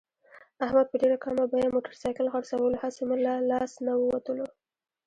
[0.65, 4.47] احمد په ډېره کمه بیه موټرسایکل خرڅولو، هسې مه له لاس نه ووتلو.